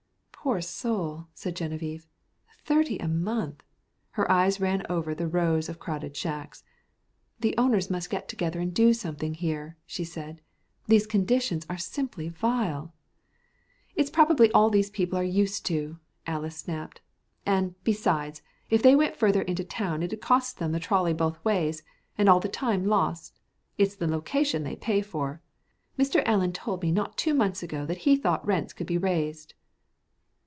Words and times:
"Poor 0.43 0.59
soul!" 0.59 1.27
said 1.35 1.55
Geneviève. 1.55 2.07
"Thirty 2.65 2.97
a 2.97 3.07
month!" 3.07 3.61
Her 4.09 4.29
eyes 4.31 4.59
ran 4.59 4.83
over 4.89 5.13
the 5.13 5.27
rows 5.27 5.69
of 5.69 5.77
crowded 5.77 6.17
shacks. 6.17 6.63
"The 7.39 7.55
owners 7.59 7.91
must 7.91 8.09
get 8.09 8.27
together 8.27 8.59
and 8.59 8.73
do 8.73 8.91
something 8.95 9.35
here," 9.35 9.77
she 9.85 10.03
said. 10.03 10.41
"These 10.87 11.05
conditions 11.05 11.67
are 11.69 11.77
simply 11.77 12.27
vile." 12.27 12.91
"It's 13.95 14.09
probably 14.09 14.51
all 14.51 14.71
these 14.71 14.89
people 14.89 15.15
are 15.19 15.23
used 15.23 15.63
to," 15.67 15.99
Alys 16.25 16.55
snapped, 16.57 17.01
"And, 17.45 17.75
besides, 17.83 18.41
if 18.71 18.81
they 18.81 18.95
went 18.95 19.15
further 19.15 19.43
into 19.43 19.63
town 19.63 20.01
it'd 20.01 20.21
cost 20.21 20.57
them 20.57 20.71
the 20.71 20.79
trolley 20.79 21.13
both 21.13 21.37
ways, 21.45 21.83
and 22.17 22.27
all 22.27 22.39
the 22.39 22.49
time 22.49 22.83
lost. 22.85 23.39
It's 23.77 23.93
the 23.95 24.07
location 24.07 24.63
they 24.63 24.75
pay 24.75 25.03
for. 25.03 25.39
Mr. 25.99 26.27
Alien 26.27 26.51
told 26.51 26.81
me 26.81 26.91
not 26.91 27.15
two 27.15 27.35
months 27.35 27.61
ago 27.61 27.85
he 27.85 28.15
thought 28.17 28.43
rents 28.43 28.73
could 28.73 28.87
be 28.87 28.97
raised." 28.97 29.53